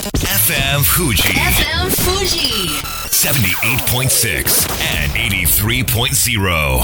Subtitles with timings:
[0.00, 2.80] FM Fuji FM Fuji.
[3.12, 4.70] 78.6
[5.04, 6.80] and 83.0.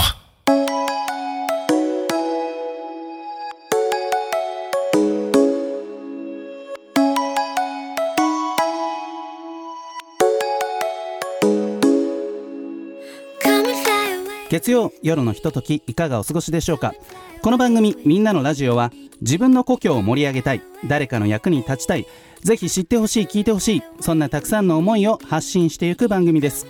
[14.48, 16.94] 月曜夜のひとときいかがお過ごしでしょうか？
[17.42, 20.62] この番組「みんなのラジオは」自分の故郷を盛り上げたい。
[20.86, 22.06] 誰かの役に立ちたい。
[22.42, 23.82] ぜひ知ってほしい聞いてほしい。
[24.00, 26.66] そんなたくさんの思いを発信していく番組です。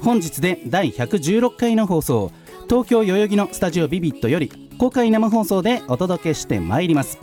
[0.00, 2.32] 本日で第116回の放送。
[2.68, 7.18] 東京代々木のスタジオビビットより公開生放送でお届けしてまいります。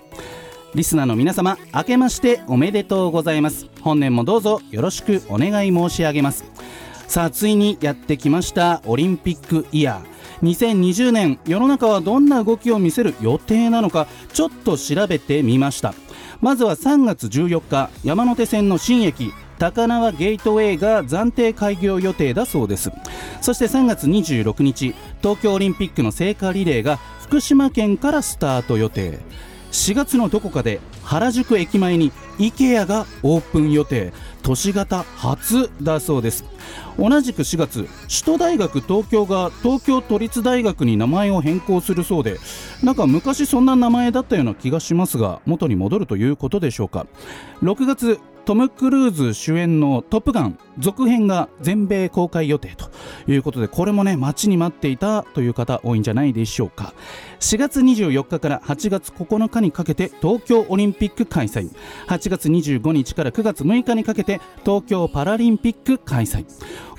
[0.73, 3.67] リスナーの皆様明けましておめでとうございます。
[3.81, 6.43] 本年もどうぞよろしくお願い申し上げます。
[7.07, 10.14] さあついにやってきましたオリンピックイヤー。
[10.41, 15.93] 2020年世の中はどんな動きを見せる予定なのかちょっと調べてみました。
[16.41, 22.91] まずは3月14日山手線の新駅高輪ゲートウェイが暫定開業予定だそうです。
[23.41, 29.19] そして3月26日東京オリンピックの聖火リレーが福島県からスタート予定。
[29.71, 34.13] 4月のどこかで原宿駅前に IKEA がオープン予定。
[34.45, 36.45] 都市型初だそうです。
[36.99, 42.37] 同じく4月首都大学東京が東京都立大学に名前を変更するそうで
[42.83, 47.07] なんか昔そんな名前だったような気がしますが元に戻るということでしょうか。
[47.63, 52.91] 6月トム・クルーズ主演の「トップガン」続編が全米公開予定と
[53.31, 56.93] いうことでこれもね待ちに待っていたという方多いんじゃないでしょうか。
[57.39, 61.69] 4月24日から8月9日にかけて東京オリンピック開催。
[62.07, 66.45] 8月25日から9月6日にかけて東京パラリンピック開催。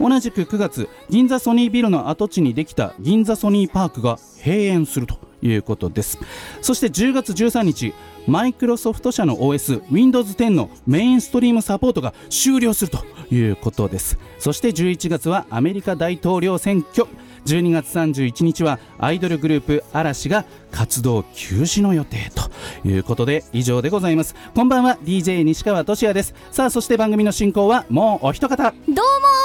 [0.00, 6.18] 同じく9月銀座ソニービルの跡地にできた銀座ソニーパークが閉園するということです。
[6.60, 7.94] そして10月13日
[8.26, 14.18] マイクロソフト社の OS Windows 10のメインストリームサポートが終了するということです。
[14.38, 17.06] そして11月はアメリカ大統領選挙。
[17.46, 20.44] 12月31日はアイドルグループ嵐が
[20.76, 24.34] 活動休止の予定ということで以上でございます。
[24.54, 24.98] こんばんは。
[25.02, 26.34] DJ 西川俊也です。
[26.50, 28.72] さあそして番組の進行はもうお一方。
[28.86, 29.02] どうも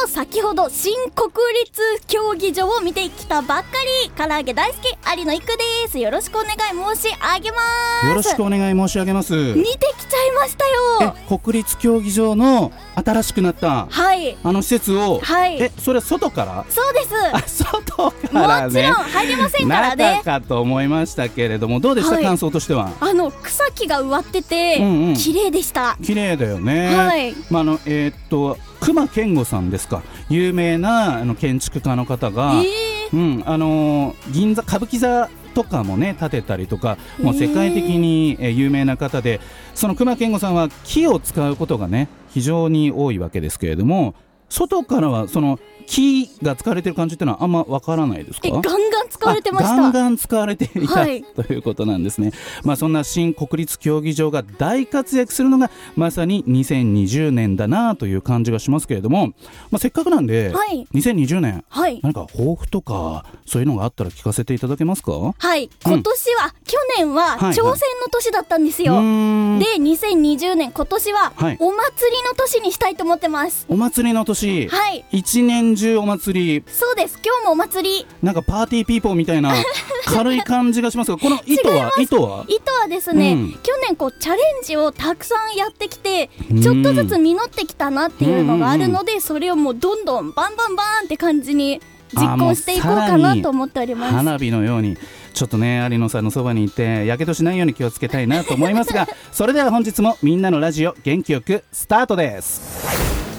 [0.10, 1.32] 先ほど新国
[1.64, 3.66] 立競技場を見てきたばっか
[4.06, 4.12] り。
[4.12, 5.54] 唐揚げ大好き有野育で
[5.90, 6.00] す。
[6.00, 7.58] よろしくお願い申し上げま
[8.02, 8.08] す。
[8.08, 9.34] よろしくお願い申し上げます。
[9.34, 10.66] 見てきちゃいました
[11.06, 11.16] よ。
[11.30, 14.38] え国立競技場の新しくなったはい。
[14.44, 15.62] あの施設を、はい。
[15.62, 16.66] えそれは外から？
[16.68, 17.08] そうです。
[17.34, 18.68] あ外からね。
[18.68, 20.16] もちろん入れませんからね。
[20.18, 22.24] 中かと思いましたけれどもどうでした、はい。
[22.24, 22.92] 感想としては？
[23.00, 25.14] あの草木が植わってて、うんうん。
[25.16, 25.98] 綺麗でした。
[26.04, 27.34] 綺麗だよね、はい。
[27.50, 30.02] まああのえーっと隈研吾さんですか？
[30.30, 39.42] 有名なあの建築家の方が、えうんあのー銀座歌舞伎座とかもね建てたりとかもう世界的にえー有名な方で
[39.76, 44.16] その隈研吾さんは木を使うことがね非常に多いわけですけれども
[44.52, 48.50] 外からはその木が使われてる感じっていうのはあんまわからないですか？
[48.50, 49.74] ガンガン使われてました。
[49.74, 51.24] あガンガン使われていた、はい。
[51.24, 52.32] ということなんですね、
[52.64, 59.28] まあ、そんな新国立競技場が大活躍するのがまさに2020年だなという感じがしますけれども、
[59.70, 60.88] まあ、せっかくなんで、はい。
[60.94, 62.00] 2020年はい。
[62.04, 65.12] 何か抱負とかそういうのがあったら聞かせていただけますか？
[65.12, 65.70] はい。
[65.84, 67.54] 今年は、去年ははいはい。
[67.54, 67.76] 挑戦の
[68.12, 69.60] 年だったんですよ、うーん。
[69.60, 71.58] で2020年今年ははい。
[71.60, 73.66] お祭りの年にしたいと思ってます。
[73.68, 75.06] お祭りの年、はい。
[75.12, 76.64] 一年中お祭り。
[76.68, 77.20] そうです。
[77.24, 78.08] 今日もお祭り。
[78.22, 79.54] なんかパーティーピーポーみたいな
[80.06, 82.46] 軽い感じがしますがこの意図は意図は？
[82.48, 82.88] 糸は？
[82.88, 83.52] ですね、うん。
[83.64, 86.30] 去年こうチャレンジをたくさんやってきて
[86.62, 91.82] ちょっとずつ実ってきたなっていうのがあるので、それをもうどんどんバンバンバーンって感じに
[92.14, 94.14] 実行していこうかなと思っております。
[94.14, 94.98] 花火のように
[95.34, 103.31] ちょっとね有野さんのそばにいてやけどしないように気をつけたいなと思いますが それでは本日もみんなのラジオ元気よくスタートです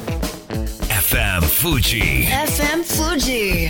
[1.13, 3.69] FM Fuji FM Fuji.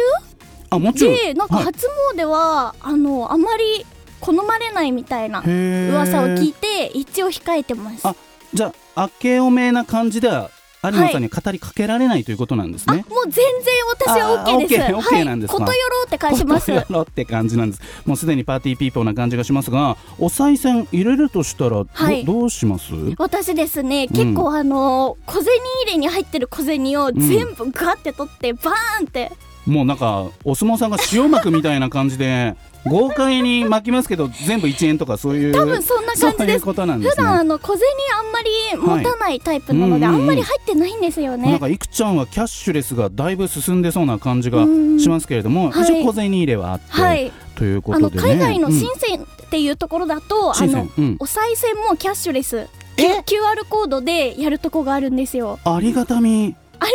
[0.71, 1.65] あもちろんでなんかはい。
[1.65, 3.85] 初詣は、あのあまり
[4.21, 8.07] 好まれないみたいな噂を聞いて一応控えてます。
[8.07, 8.15] あ
[8.55, 10.49] じゃあ明けおめな感じでは
[10.85, 13.45] 有野さんに語りかけられないということなんですあね、もう全然
[13.91, 14.83] 私は OK です。
[14.83, 15.51] あ OK OK なんです。
[15.51, 16.67] かはい、ことよろって返します。
[16.67, 17.83] ことやろって感じなんです。
[18.05, 22.25] もうすでにパーティーピーポーな感じがしますがお賽銭入れるとしたらど,、はい。
[22.25, 22.93] どうします？
[23.19, 25.45] 私ですね結構あの小銭
[25.87, 29.33] 入れに入ってる小銭を全部ガッて取ってバーンって、
[29.67, 32.57] もうなんかお相撲さんが塩巻くみたいな感じで
[32.91, 36.65] 豪快に巻きますけど全部1円とかそういう多分そんな感じです。
[36.65, 37.23] ことなんですね。
[37.23, 37.83] 普段あの小銭
[38.19, 40.15] あんまり持たないタイプなので、はい。
[40.15, 44.99] うんうんうんあんまり入ってないんですよなんねかいくちゃんはキャッシュレスがだいぶ進んでそうな感じがうん。
[45.01, 45.83] しますけれども、はい。
[45.85, 47.33] 一応小銭入れはあって、はい。
[47.57, 48.23] ということでね。
[48.23, 48.75] 海外のうん。
[48.75, 51.17] 深センっていうところだと、あ深セのンうん。
[51.21, 52.67] お賽銭もキャッシュレス
[52.99, 55.59] え？QR コードでやるとこがあるんですよ。
[55.65, 56.55] ありがたみ。
[56.79, 56.87] あ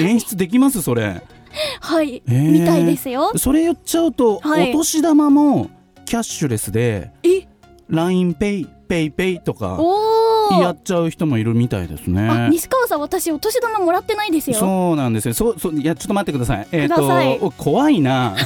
[0.00, 0.82] 演出できます？
[0.82, 1.22] それ
[1.80, 2.52] はい、えー。
[2.52, 3.32] みたいですよ。
[3.36, 4.70] それ言っちゃうと、はい。
[4.70, 5.70] お年玉も
[6.04, 7.46] キャッシュレスでえ
[7.90, 9.78] ？LINEPay ペイペイとか
[10.60, 14.56] やっちゃう人もいるみたいですあね西川さん私お年玉もらってないですよ。
[14.58, 16.68] そうなんですよそうそういやちょっと待ってください。
[16.72, 17.38] えっ、ください。
[17.38, 18.36] と怖いな。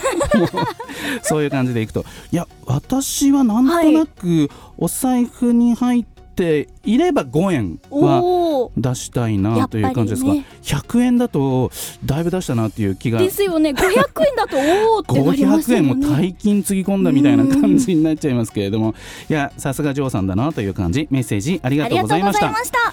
[1.23, 2.05] そういう感じでいくと。
[2.31, 4.49] いや私はなんとなく
[4.79, 11.71] お財布に入っていれば5円は出したいなという感じですが、やっ100円だと
[12.05, 13.19] だいぶ出したなっていう気が。
[13.19, 13.71] ですよね。
[13.71, 15.89] 500円だとおおってなります500よね。
[15.91, 18.95] 円も大金つぎ込んだみたいな感じになっちゃいますけれども。
[19.29, 21.09] いやさすがジョーさんだなという感じ。
[21.11, 22.53] メッセージありがとうごございました。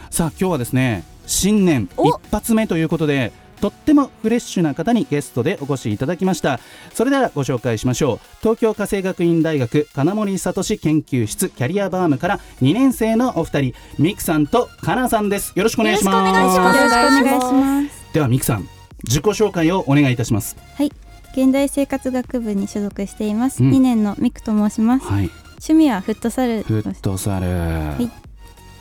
[0.10, 2.10] さあ今日はですね新年お。
[2.10, 3.31] 一発目ということで
[3.63, 6.60] とってもフレッシュな方にゲストでお越しいただきました。
[6.94, 8.19] それではご紹介しましょう。
[8.42, 15.54] 東京家政学院大学金森聡研究室キャリアバームから2年生のお二人ミクさんとかなさんです。
[15.56, 16.36] よろしくお願いします。
[16.36, 18.13] よろしくお願いします。
[18.13, 18.68] ではミクさん
[19.06, 20.57] 自己紹介をお願いいたします。
[20.75, 20.92] はい、
[21.31, 23.63] 現代生活学部に所属しています。
[23.63, 23.71] うん。
[23.71, 25.06] 2年のミクと申します。
[25.06, 25.30] はい。
[25.51, 26.63] 趣味はフットサル。
[26.63, 28.09] フットサル、い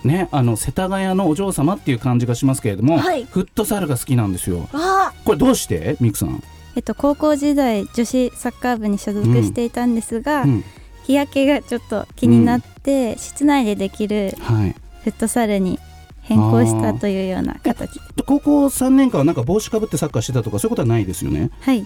[0.04, 3.25] ねあの世田谷のお嬢様っていう感じがしますけれども、はい。
[3.25, 4.69] フットサルが好きなんですよ。
[4.72, 5.96] わこれどうして？
[6.00, 6.43] ミクさん、
[6.76, 10.64] えっと高校時代女子サッカー部に所属していたんですが、うん。
[11.04, 14.75] 日焼けがちょっと気になって、室内でできるはい。
[15.02, 15.81] フットサルに
[16.20, 17.99] 変更したというような形。
[18.25, 21.50] 高校3年間はなんか帽子かぶってサッカーしてたとかそういうことはないですよね？
[21.62, 21.84] はい。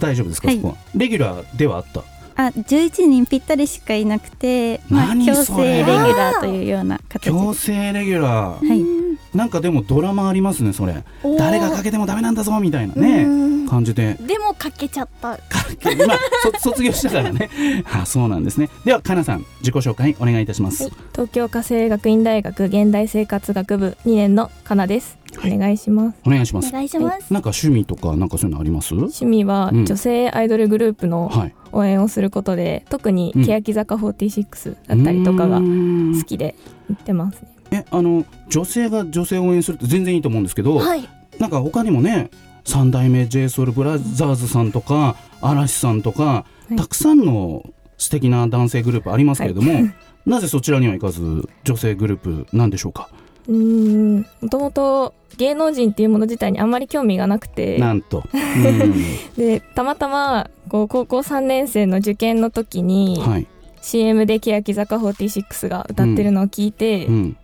[0.00, 0.56] 大丈夫ですか、はい。
[0.56, 0.74] そこは。
[0.96, 2.02] レギュラーではあった？
[2.38, 7.30] あ、11人ぴったりしかいなくて、まあ何強制レギュラーというような形で。
[7.30, 8.84] 強制レギュラー、はい。
[9.34, 11.04] なんかでもドラマありますねそれ。
[11.38, 13.68] 誰がかけてもダメなんだぞみたいなうねん。
[13.68, 14.14] 感じで。
[14.26, 15.36] でもかけちゃった。
[15.36, 15.40] か
[15.78, 16.18] けまあ
[16.60, 17.50] そ 卒業したからね。
[17.92, 18.68] あそうなんですね。
[18.84, 25.18] ではかなさん自己紹介お願いいたします、はい、東京家政学院大学現代生活学部2年のかなです。
[25.36, 25.54] はい。
[25.54, 26.16] お願いします。
[26.26, 26.68] お願いします。
[26.70, 27.32] お願いします。
[27.32, 28.94] なんか趣味とかなんかそういうのあります？
[28.94, 29.84] 趣味はうん。
[29.86, 31.54] 女性アイドルグループのはい。
[31.70, 33.44] 応援をすることで、特にうん。
[33.44, 36.54] 欅坂46だったりとかが好きで
[36.88, 37.48] 行ってますね。
[37.70, 41.08] えあの女性が女性を応援するって全然いいと思うんですけど、はい。
[41.38, 42.30] なんか他にもね
[42.64, 46.76] 三代目 j s o u l b r o t h e r s さんとか嵐さんとか、い。
[46.76, 47.64] たくさんの
[47.96, 49.94] 素敵な男性グループありますけれども、はい。
[50.26, 53.08] なぜそちらには行かず女性グループなんでしょうか？
[53.48, 58.94] うーん、もともと芸能人っていうもの自体にあんまり興味がなくて、なんと、 うん。
[59.36, 63.46] で、たまたまこう高校3年生の受験の時に、はい、
[63.80, 67.36] CM で欅坂46が歌ってるのを聞いて、うん、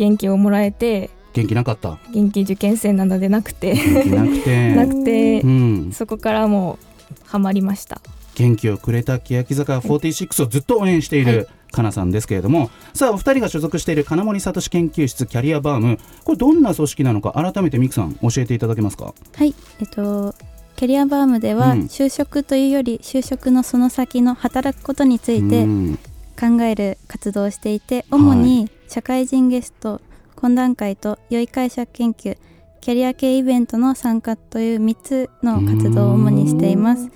[0.00, 1.98] 元気をもらえて、元気なかった？
[2.10, 4.72] 元気受験生なのでなくて、元気なくて。
[4.74, 5.40] なくて。
[5.42, 6.78] う、ん、そこからも
[7.12, 8.00] うハマりました。
[8.34, 12.70] 元気をくれた欅坂46をずっと応援している、かなさんですけれども。
[12.94, 15.98] さあお二人が所属している金森聡研究室キャリアバーム。
[16.24, 19.12] これどんな組織なのか改めてミクさん教えていただけますか？
[19.36, 20.34] はい、えっと
[20.76, 21.80] キャリアバームでは、うん。
[21.82, 25.98] 就職というより就職のその先の働くことについてうん
[26.40, 30.00] 考える活動をしていて、主に社会人ゲスト
[30.36, 32.38] 懇談会と良い会社研究
[32.80, 37.10] キャリア系イベントの参加という3つの活動を主にしています。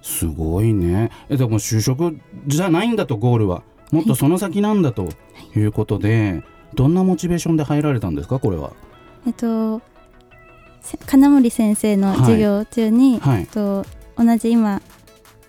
[0.00, 1.10] すごいね。
[1.28, 2.16] えでも就職
[2.46, 3.62] じゃないんだとゴールは。
[3.90, 5.08] もっとその先なんだと
[5.56, 5.60] い。
[5.60, 6.44] うことで、
[6.74, 8.72] どんなモチベーションで入られたんですかこれは？
[9.26, 9.82] えっと
[10.80, 13.40] せ金森先生の授業中に、はい。
[13.40, 13.84] えっと
[14.16, 14.80] 同じ今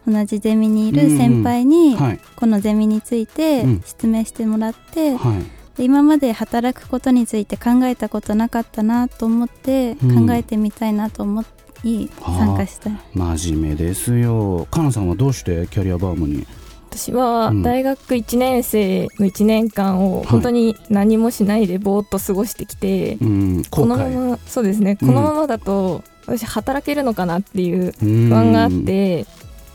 [0.10, 2.20] 同じゼミにいる先輩に、はい。
[2.36, 3.82] このゼミについてうん。
[3.82, 5.44] 説明してもらって、はい。
[5.78, 10.28] で今まで働くことについて考えたことなかったなと思って、うん。
[10.28, 11.46] 考えてみたいなと思っ
[11.84, 12.90] に参加した。
[12.90, 14.68] い真面目ですよ。
[14.70, 16.46] かなさんはどうしてキャリアバームに？
[16.92, 17.62] 私はうん。
[17.62, 20.26] 大学1年生の1年間をい。
[20.26, 23.58] 本当に何もしないでぼーっと過ごしてきて、うん。
[23.62, 24.96] 後このま悔まそうですね。
[24.98, 29.26] こうんのままだと私働けるのかなっていう不不安があって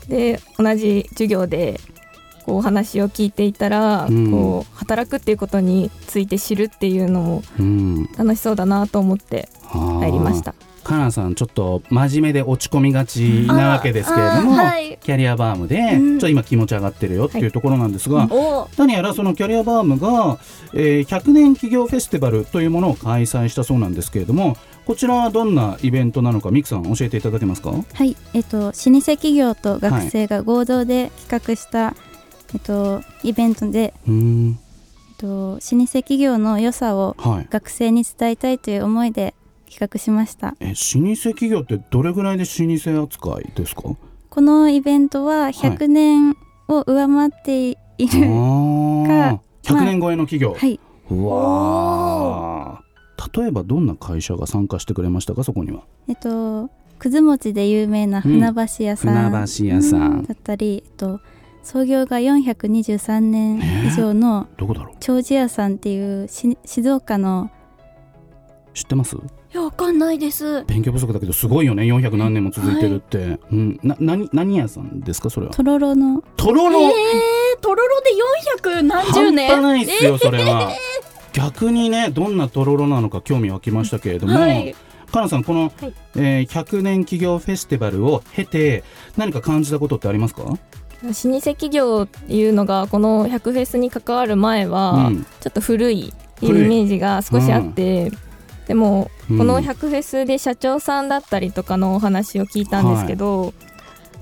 [0.07, 1.79] で同じ授業で
[2.45, 4.31] こうお話を聞いていたら、うん。
[4.31, 8.03] こう働くっていうことについて知るっていうのもうん。
[8.17, 10.53] 楽しそうだなと思って入入りました。
[10.85, 14.97] かなさんちょっと真面目で落ち込みがちなわけですけれども、はい。
[15.01, 16.11] キャリアバームで、うん。
[16.13, 20.37] ちょっと今気持ち上がってるよっていうところなんですが、お何やらそのキャリアバームが、
[20.73, 27.71] えー100年企業フェスティバルというものを開催したそうなんですけれどもこちらはどんなイベントなのかミクさん教えていただけますか？
[27.71, 31.95] はい、えっと、老舗企業と学生が合同で企画した、
[32.53, 34.59] えっと、イベントで、うーん
[35.17, 37.47] と、老舗企業の良さをはい。
[37.49, 39.33] 学生に伝えたいという思いで
[39.77, 40.55] 企画しました。
[40.61, 43.81] え老舗企業ってどれぐらいで老舗扱いですか？
[44.29, 46.37] このイベントは100年
[46.69, 50.79] を上回っていある、ー100年超えの企業、はい、
[51.09, 53.41] うわー。
[53.41, 55.81] 例えばどんな会社が参加してくれましたかそこには？
[56.07, 61.19] えっとくず餅で有名な船橋屋さんだ船橋屋さん、ったり、えっと、
[61.63, 64.95] 創業が423年以上のどこだろう？
[65.01, 67.51] 長寿屋さんっていうし静岡の
[68.73, 69.17] 知ってます？
[69.55, 70.65] いやわかんないです。
[70.65, 71.83] 勉強不足だけどすごいよね。
[71.83, 75.53] 400何年も続いてるって、うん、な何何屋さんですかそれは？
[75.53, 76.21] とろろの？
[76.35, 78.09] とろろ、えー、とろろで
[78.59, 80.73] 400何十半年端ないっすよそれは、
[81.31, 84.75] 逆にねどんなとろろなのか興味湧きましたけれども、はい。
[85.09, 85.93] かなさんこの、はい。
[86.17, 88.83] えー100年企業フェスティバルを経て
[89.15, 95.23] 何か感じたことってありますか、老舗企業っていうのがこの100フェスに関わる前は、うん。
[95.23, 98.11] ちょっと古いイメージが少しあって、
[98.67, 99.37] でもうん。
[99.37, 103.53] この100フェスで社長さんだったりとかのお話を聞いたんですけど、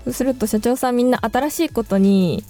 [0.05, 2.43] そうすると社長さんみんな新しいことに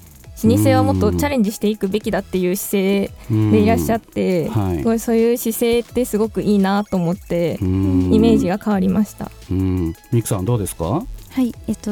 [0.44, 3.12] 老舗はもっとチャレンジしていくべきだっていう姿勢
[3.52, 4.78] でいらっしゃって、はい。
[4.80, 8.14] すごいそういう姿勢ってすごくいいなと思ってうん。
[8.14, 9.32] イメージが変わりました。
[9.52, 9.94] うん。
[10.12, 10.86] ミクさんどうですか？
[10.86, 11.06] は
[11.42, 11.92] いえっと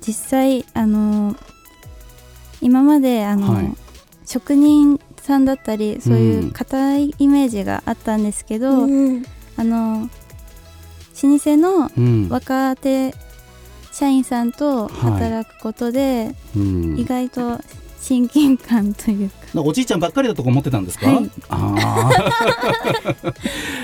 [0.00, 1.34] 実際あの
[2.60, 3.72] 今まであの、はい。
[4.26, 9.24] 職人さんだったりそういう硬いイメージがあったんですけど、うん。
[9.56, 10.08] あの
[11.22, 13.14] 老舗のうん、若手
[13.92, 16.98] 社員さんと働くことで、うん。
[16.98, 17.60] 意外と
[18.00, 21.30] 親近感というか、おじいちゃんばっかりだと思ってたんですか、はい。
[21.50, 22.10] あ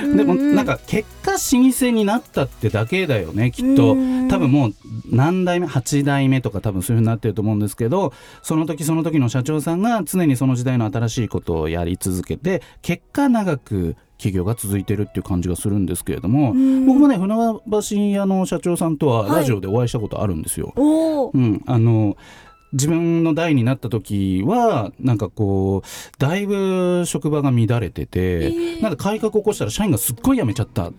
[0.02, 0.16] ー。
[0.16, 3.92] でもなんか結果老舗になったってだけだよねきっと。
[3.92, 4.28] うん。
[4.28, 4.74] 多分もう
[5.10, 16.54] 何代目8代目とか多分そういうふうになってると思うんですけどその時その時の社長さんが常にその時代の新しいことをやり続けて結果長く企業が続いてるっていう感じがするんですけれども、
[16.86, 20.72] 僕もね船橋屋の社長さんとはラジオでお会いしたことあるんですよ。
[20.74, 21.36] おー。
[21.36, 22.16] うん、あの
[22.72, 30.92] 自分の代になった時はなんかこうだいぶ職場が乱れてて、なんか改革を起こしたら社員がすっごい辞めちゃったっ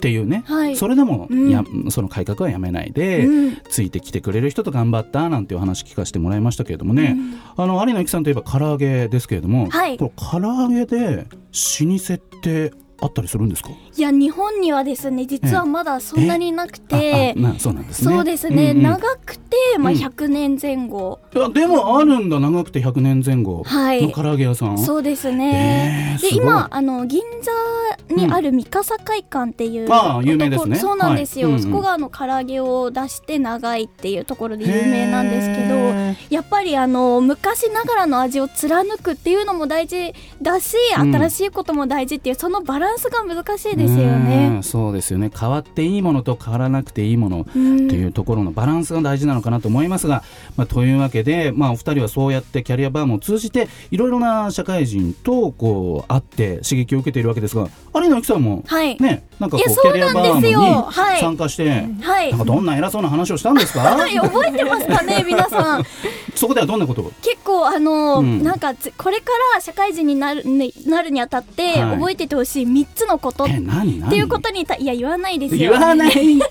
[0.00, 0.76] ていうね、はい。
[0.76, 1.50] それでもうん。
[1.50, 3.56] や、その改革はやめないで、うん。
[3.68, 7.16] ついてきてくれる人と頑張ったなんていうお話聞かせてもらいましたけれどもね、
[7.56, 9.96] あの有野由紀さんといえば唐揚げですけれども、はい。
[9.96, 13.70] これ唐揚げで老舗ってあったりするんですか？
[13.96, 18.14] いや日本にはですね実はまだそんなになくてまあそうなんですね。
[18.14, 19.98] そうですね、んうん長くて、まあ、うん。
[19.98, 23.62] 100年前後、いやでもあるんだ長くて100年前後。
[23.64, 24.02] はい。
[24.06, 30.76] の唐揚げ屋さん、そうですね、えーで今あの銀座にある三笠会館っていう、ああ有名ですね。
[30.76, 31.58] そうなんですよ、はい。
[31.58, 31.72] うんうん。
[31.72, 41.14] そこがあの唐揚げを出して長いっていうところで有名なんですけどへやっぱりあの昔ながらの味を貫くっていうのも大事だし、うん。
[41.14, 44.62] 新しいことも大事っていうそのバランスが難しいーですようねん。
[44.62, 45.30] そうですよね。
[45.38, 47.76] 変わっていいものと変わらなくていいものうん。
[47.86, 50.22] っていうところのバランスが大事なのかなと思いますが、
[50.56, 61.20] まあ、というわけで、まあ、お二人はそうやってキャリアバームを通じていろいろな社会人とこう会って刺激を受けているわけですが有野由紀さんもはい、ねなんかこいうやキャリアバームにはい。
[61.20, 61.68] 参加して、
[62.02, 62.30] はい。
[62.30, 63.80] なんかどんな偉そうな話をしたんですか？
[63.96, 65.84] はい、覚えてますかね皆さん。
[66.36, 67.02] そこではどんなこと？
[67.02, 68.42] を結構あの、うん。
[68.44, 71.96] なんかつこれから社会人になる,、ね、なるにあたってはい。
[71.98, 73.44] 覚えててほしい3つのこと。
[73.44, 74.10] っえ何何？
[74.10, 76.48] ていうことにたいや言わないですよ言わないんかい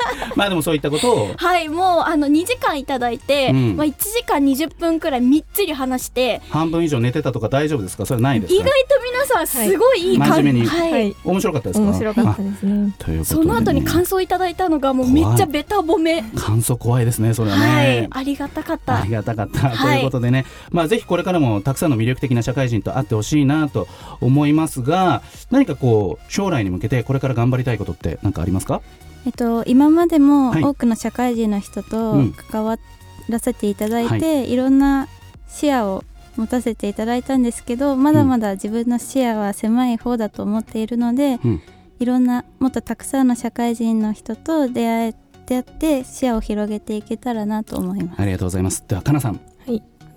[0.34, 1.30] まあでもそういったことを。
[1.36, 3.76] はいもうあの2時間いただいて、うん。
[3.76, 6.40] まあ、1時間20分くらいみっつり話して。
[6.50, 8.06] 半分以上寝てたとか大丈夫ですか？
[8.06, 8.60] それないですか？
[8.60, 8.72] 意外と
[9.12, 10.66] 皆さんすごいいい感真面目に。
[10.66, 10.92] はい。
[10.92, 11.86] はい面白かったですか？
[11.86, 12.72] 面白かったですね。
[13.08, 13.24] ね。
[13.24, 16.22] その後に感想いただいたのがもうめっちゃベタ褒め。
[16.34, 19.00] 感想怖いですねそれはね、はいありがたかった。
[19.00, 19.98] ありがたかった、はい。
[19.98, 23.88] ということでね、まあ、ぜひこれからもたくさんの魅力的な社会人と会ってほしいなと
[24.20, 28.80] 思いますが何かこう将来に向けてこれから頑張りたいことって何かありますか？
[29.26, 30.62] えっと、今までもはい。
[30.62, 32.32] 多くの社会人の人とうん。
[32.32, 32.78] 関わ
[33.28, 35.08] らせていただいはて、い、ろんな
[35.48, 36.04] 視野を
[36.36, 41.62] 持たせていただいたんですけどまだまだ自分の視野は狭い方だと思っているので、うん。
[41.98, 45.14] いろんなもっとたくさんの社会人の人と出会え
[45.46, 48.20] 出会って視野を広げていけたらなと思います。
[48.20, 48.84] ありがとうございます。
[48.86, 49.40] ではかなさん。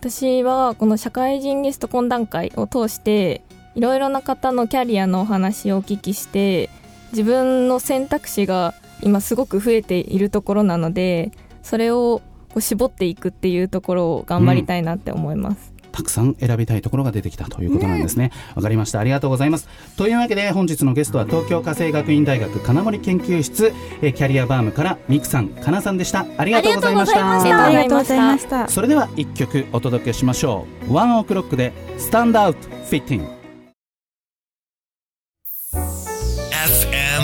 [0.02, 3.42] 私はこの社会人ゲスト懇談会を通して
[3.80, 6.70] いろいろな方のキャリアのお話をお聞きして
[7.14, 11.32] 自分の選択肢が今すごく増えているところなので
[11.64, 18.32] それをこう絞っていくっていうところを頑張りたいなって思います、たくさん選びたいところが出てきたということなんですね。
[18.54, 19.00] わ、かりました。
[19.00, 19.70] ありがとうございます。
[19.96, 23.72] というわけで本日のゲストは東京家政学院大学金森研究室
[24.02, 26.26] えーキャリアバームからミクさんかなさんでした。
[26.38, 27.40] ありがとうございました。
[27.40, 28.68] ありがありがとうございました。
[28.68, 30.94] それでは一曲お届けしましょう。
[30.94, 33.39] ワンオクロックでスタンドアウトフィッティング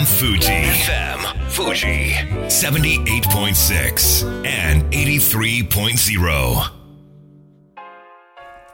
[0.06, 0.38] Fuji.
[0.46, 1.18] FM
[1.50, 2.14] Fuji.
[2.48, 6.76] 78.6 and 83.0.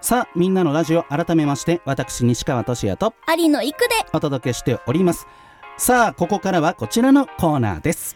[0.02, 5.26] さあみんなのラジオ改めまして私西川俊也と有野行くでお届けしております
[5.78, 8.14] さあここからはこちらのコーナーです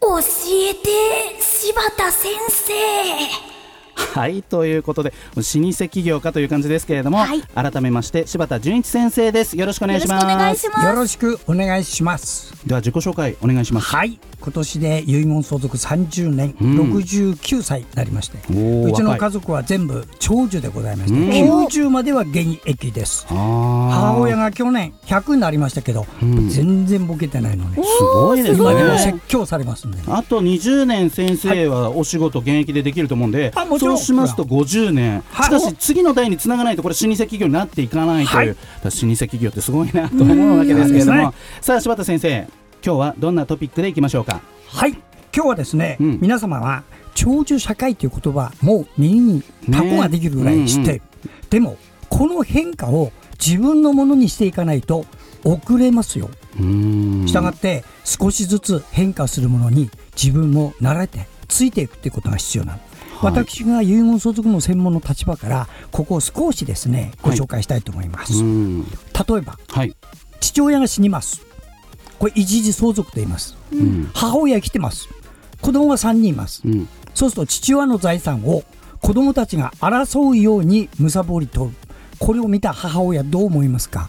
[0.00, 3.61] 教えて柴田先生
[3.94, 7.42] はいということで老舗企業家という感じですけれども、はい。
[7.54, 9.56] 改めまして柴田純一先生です。
[9.56, 10.26] よろしくお願いします。
[10.26, 10.86] よろしくお願いします。
[10.86, 12.52] よろしくお願いします。
[12.66, 13.86] では自己紹介お願いします。
[13.88, 16.92] はい、今年で遺言相続30年、うん。
[16.92, 21.64] 69歳になりまして、うちの家族は全部長寿でございまして、うん。
[21.66, 23.26] 90までは現役です。
[23.28, 26.48] 母親が去年100になりましたけど、うん。
[26.48, 27.82] 全然ボケてないのね。
[27.82, 28.98] すごいですね。
[28.98, 29.98] 説教されますんで。
[30.06, 35.60] あと20年先生はお仕事現役でできると思うんで、あもちろそうんしますと50年、はい。
[35.60, 38.46] しかし次の代につながないとこれ老舗企業になっていかないという、はい。
[38.48, 41.32] 老舗企業ってすごいなと思うわけですけれども、うん。
[41.60, 42.48] さあ柴田先生
[42.84, 44.40] 今日はどんなトピックでいきましょうか？
[44.68, 44.92] はい、
[45.34, 46.18] 今日はですね、うん。
[46.20, 46.84] 皆様は
[47.14, 51.02] 長寿社会という言葉もう耳にタコができるぐらい知って、ね
[51.50, 51.76] でも
[52.08, 55.04] この変化を自分のものにしていかないと
[55.44, 56.30] 遅れますよ。
[56.56, 62.78] したがって少しずつ変化するものに自分も慣れてついていくっていうことが必要なの、
[63.22, 69.94] 私が遺言相続の専門の立場からここを少しですねご紹介したいと思います、例えばはい、
[70.40, 71.46] 父親が死にます。
[72.18, 73.56] これ一時相続と言います。
[73.72, 74.10] うん。
[74.14, 75.08] 母親生きてます。
[75.60, 76.62] 子供が3人います。
[76.64, 76.88] うん。
[77.14, 78.62] そうすると父親の財産を
[79.00, 81.76] 子供たちが争うように貪り取る。
[82.20, 84.08] これを見た母親どう思いますか、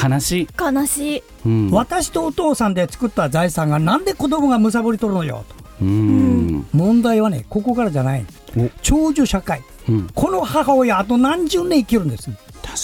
[0.00, 1.22] 悲しい、悲しい。
[1.44, 8.26] うん、私とお父さんで作った財産がなんで子供が貪り取るのよと問題はねここからじゃない。
[8.56, 8.68] お。
[8.82, 9.62] 長寿社会。
[9.88, 10.08] うん。
[10.14, 12.30] この母親あと何十年生きるんです。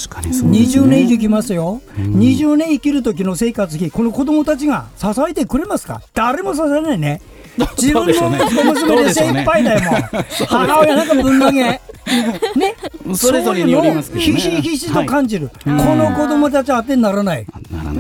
[0.07, 0.89] 確かにそうです20ね。
[0.97, 2.15] 年以上生きますよ、うん。
[2.19, 6.01] 20年生きる時の生活費この子供たちが支えてくれますか？
[6.15, 7.21] 誰も支えないね。
[7.77, 8.31] 自分の
[8.73, 10.01] 娘で精一杯だよもう。
[10.47, 11.63] 母親なんかぶん投げ。
[12.57, 12.75] ね。
[13.15, 15.87] そういうのをひしひしと感じる、はい。
[15.87, 17.47] この子供たちは当てにならない、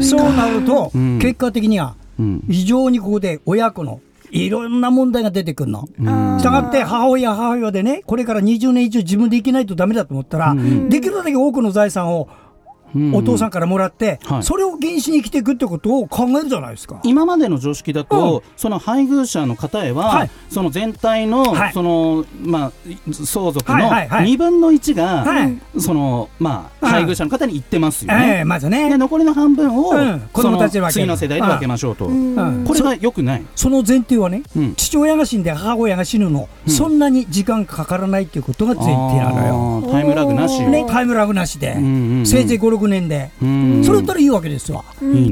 [0.02, 1.18] そうなると、うん。
[1.20, 2.42] 結果的にはうん。
[2.50, 4.00] 非常にここで親子の
[4.34, 5.88] いろんな問題が出てくるの。
[5.98, 12.28] うんしたがって母親母親でねこれから20年以上自分で生きないとダメだと思ったら、うんできるだけ多くの財産を
[13.12, 14.42] お父さんからもらって、はい。
[14.42, 17.00] それを原資に生きていくってことを考えるじゃないですか。
[17.04, 20.30] 今までの常識だと、その配偶者の方へは、はい。
[20.48, 21.72] その全体の、はい。
[21.72, 22.72] そのまあ
[23.12, 24.26] 相続のはいはいはい。
[24.34, 25.58] 2分の1が、はい。
[25.78, 26.94] そのまあはい。
[26.94, 28.38] 配偶者の方に行ってますよえね。
[28.40, 28.88] えまずね。
[28.88, 30.20] で、残りの半分を、うん。
[30.32, 31.04] 子供たちに分ける。
[31.04, 32.64] 次の世代で分けましょうと、うん。
[32.66, 33.42] これが良くない。
[33.54, 34.74] その前提はね、うん。
[34.74, 39.90] 父親が死んで母親が死ぬの、そんなに時間かからないっていうことが前提なのよ。
[39.90, 40.60] タイムラグなし。
[40.62, 42.26] ね、タイムラグなしで、うんうんうん。
[42.26, 43.82] せいぜい5、6年で、うん。
[43.84, 44.84] それだったらいいわけですわ。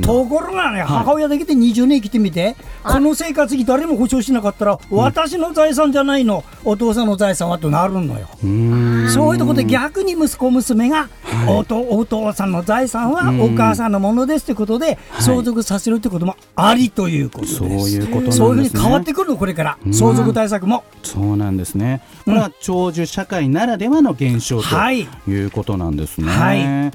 [0.03, 8.29] ところがね、母親だけで20年生きてみて、この生活費誰も保証しなかったら、私の財産じゃないの、お父さんの財産はとなるのよ。
[8.43, 9.09] うん。
[9.11, 11.09] そういうところで逆に息子、娘が、
[11.49, 17.57] おとお父さんの財産はお母さんのものですということで、相続させるということもありということです。
[17.57, 18.33] そういうこと。
[18.33, 20.85] そういうふうに変わってくるの、これから、相続対策も。
[21.03, 22.03] そうなんですね。
[22.25, 25.09] これは長寿社会ならではの現象とはい。
[25.29, 26.29] いうことなんですね。
[26.29, 26.93] はい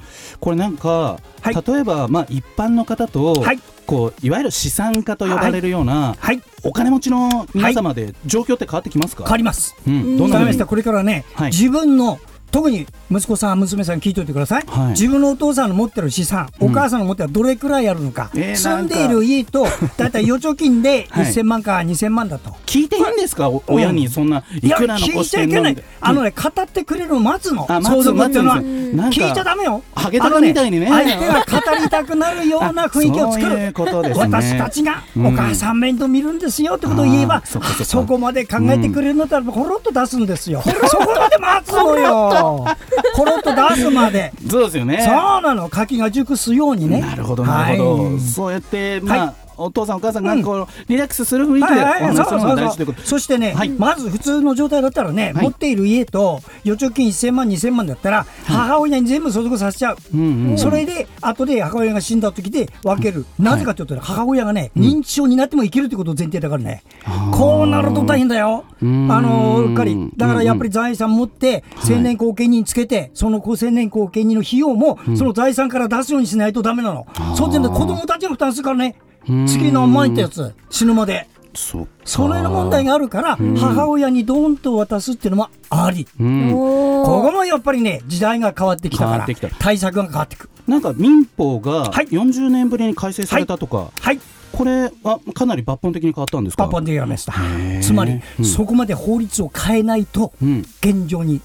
[0.47, 1.53] これなんか、はい。
[1.53, 3.60] 例えばまあ一般の方と、はい。
[3.86, 9.25] こういわゆる資産家と呼ばれるような、はい、お金持ちの皆様で状況って変わってきますか？
[9.25, 9.75] 変わります。
[9.86, 10.21] うん、どんなふうに？
[10.23, 11.51] わかりました、これからね、はい。
[11.51, 12.17] 自分の
[12.51, 14.88] 特に息子さん娘さん聞いといてください、はい。
[14.89, 21.25] 自分のお父さんの持ってる資産、お母さんの持ってるどれくらいあるのか、えー住んでいる家と だいたい預貯金ではい。
[21.25, 22.51] 1000万か2000万だと。
[22.65, 23.49] 聞いていいんですか？
[23.49, 25.73] お親にそんないいやくら聞い残してんちゃいけない。
[25.73, 27.65] のみたいなあのね語ってくれるのを待つの。
[27.67, 28.57] 相続っていうのは。
[28.57, 29.81] 聞いちゃダメよ。
[29.95, 30.88] ハゲタカみたいにね。
[30.88, 33.73] 相手が語りたくなるような 雰囲気を作る。
[33.73, 34.25] ことですね。
[34.25, 35.27] 私たちがうん。
[35.27, 40.62] お母さん面倒見るんですよってことを言えばそこまで考えてくれるんだったらほろっと出すんですよ。
[40.63, 44.34] そこまで待つのよ ほろっと出すまで。
[44.50, 45.04] そうですよね。
[45.06, 45.69] そうなの。
[45.69, 47.02] 柿が熟すようにね。
[47.02, 48.19] なるほどなるほど、はい。
[48.19, 52.15] そうやってまあ、はいお父さんお母さんがこう、リラックスする雰囲気でおはいはい。
[52.15, 53.01] 話しするのが大事ということ。
[53.01, 53.69] そしてね、はい。
[53.69, 55.43] まず普通の状態だったらね、はい。
[55.43, 66.83] 持っている家と預貯金1000万2000万だったら、母親に全部相続させちゃう、うんうんそれで後で母親が死んだ時で分ける、なぜかというと、母親がね、認知症になっても生きるということを前提だからね、
[67.31, 69.07] こうなると大変だよ、あん。
[69.07, 78.95] のうっかり、だからやっぱり財産持って、青年後見人つけて、その青年後見人の費用も、その財産から出すようにしないとダメなの、そうじゃない子供たちが負担するからね、
[79.27, 81.27] 月何万円ってやつ、死ぬまで。
[81.55, 86.53] そそのような問題があるから、母親にドーンと渡すっていうのもあり、うん。
[86.53, 90.49] おここもやっぱりね、時代が変わってきたから対策が変わってく。
[90.67, 92.07] なんか民法がはい。
[92.09, 94.19] 40年ぶりに改正されたとか、はい、
[94.51, 96.65] これはかなり抜本的に変わったんですか？
[96.65, 97.33] パッパンでやりました。
[97.81, 98.45] つまり、うん。
[98.45, 100.59] そこまで法律を変えないと、うん。
[100.81, 101.41] 現状に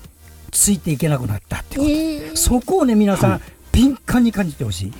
[0.51, 1.89] ついていけなくなったってこと。
[1.89, 2.37] えー。
[2.37, 3.41] そこをね、皆さん、
[3.73, 4.91] 敏感に感じてほしい。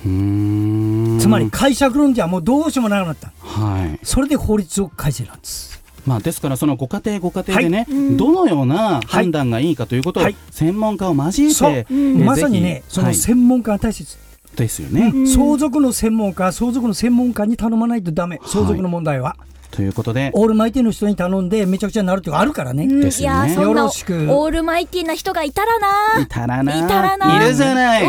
[1.19, 3.31] つまり、解釈論じゃもうどうしようもなくなった。
[3.39, 5.81] はいそれで法律を改正なんです。
[6.05, 14.17] まあ、ですからそのご家庭ご家庭でね、どのような判断がいいかということをはい専門家を交えて、そう、えーまさにねその専門家が大切。
[14.55, 19.35] ですよね、相続の専門家、相続の専門家に頼まないとダメ、相続の問題は。
[19.73, 20.29] ということで。
[20.33, 22.83] オールマイティの人に頼んでめちゃくちゃになるっていうのがあるからね。
[22.83, 23.01] うん。
[23.01, 23.37] ですよね。
[23.39, 24.13] よいやーそんなオろしく。
[24.13, 25.87] ールマイティーな人がいたらな
[26.21, 28.03] いたらないたらないるじゃない。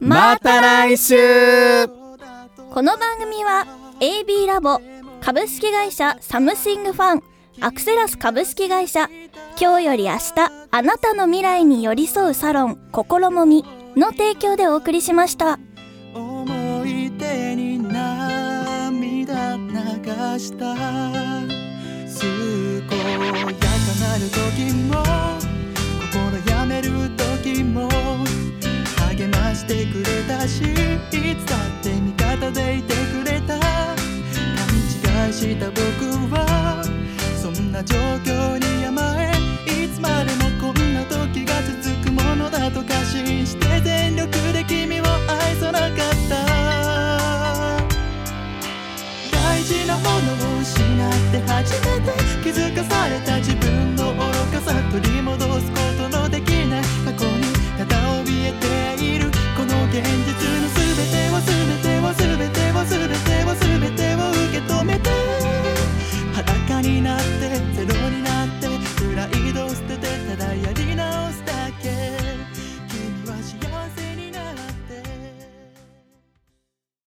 [0.00, 1.14] また来週。
[1.86, 3.66] この番組は
[4.00, 4.80] AB ラボ
[5.20, 9.08] 株式会社サムシングファンアクセラス株式会社。
[9.60, 10.32] 今日より明日
[10.70, 13.64] あなたの未来に寄り添うサロン心もみ
[13.96, 15.58] の提供でお送りしました。
[16.14, 20.74] 思い出に涙流した。
[22.86, 23.66] 健やか
[24.00, 25.02] なる時も
[26.12, 26.12] 心
[26.50, 27.88] やめる時も
[29.16, 30.64] 励ましてくれたしい
[31.36, 33.23] つだって味方でいてくれ